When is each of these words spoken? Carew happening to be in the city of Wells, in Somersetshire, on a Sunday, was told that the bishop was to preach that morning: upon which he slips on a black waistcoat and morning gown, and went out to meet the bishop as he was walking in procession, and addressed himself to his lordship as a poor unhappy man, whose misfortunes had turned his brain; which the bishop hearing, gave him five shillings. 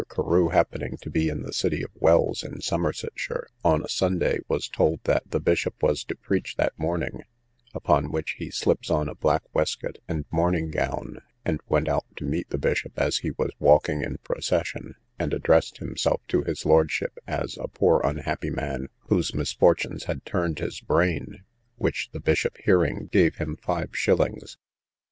Carew 0.09 0.49
happening 0.49 0.97
to 1.03 1.11
be 1.11 1.29
in 1.29 1.43
the 1.43 1.53
city 1.53 1.83
of 1.83 1.91
Wells, 1.93 2.41
in 2.41 2.59
Somersetshire, 2.59 3.45
on 3.63 3.83
a 3.83 3.87
Sunday, 3.87 4.39
was 4.47 4.67
told 4.67 4.99
that 5.03 5.29
the 5.29 5.39
bishop 5.39 5.75
was 5.83 6.03
to 6.05 6.15
preach 6.15 6.55
that 6.55 6.73
morning: 6.79 7.21
upon 7.75 8.11
which 8.11 8.31
he 8.39 8.49
slips 8.49 8.89
on 8.89 9.07
a 9.07 9.13
black 9.13 9.43
waistcoat 9.53 9.99
and 10.07 10.25
morning 10.31 10.71
gown, 10.71 11.21
and 11.45 11.61
went 11.69 11.87
out 11.87 12.05
to 12.15 12.23
meet 12.25 12.49
the 12.49 12.57
bishop 12.57 12.93
as 12.97 13.17
he 13.19 13.29
was 13.29 13.51
walking 13.59 14.01
in 14.01 14.17
procession, 14.23 14.95
and 15.19 15.35
addressed 15.35 15.77
himself 15.77 16.21
to 16.27 16.41
his 16.41 16.65
lordship 16.65 17.19
as 17.27 17.55
a 17.61 17.67
poor 17.67 18.01
unhappy 18.03 18.49
man, 18.49 18.87
whose 19.01 19.35
misfortunes 19.35 20.05
had 20.05 20.25
turned 20.25 20.57
his 20.57 20.79
brain; 20.79 21.43
which 21.75 22.09
the 22.11 22.19
bishop 22.19 22.57
hearing, 22.65 23.07
gave 23.11 23.35
him 23.35 23.55
five 23.55 23.89
shillings. 23.95 24.57